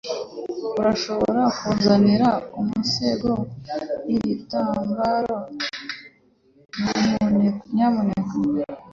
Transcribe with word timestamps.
Urashobora 0.79 1.41
kunzanira 1.57 2.29
umusego 2.61 3.29
nigitambaro, 4.07 5.37
nyamuneka? 7.75 8.25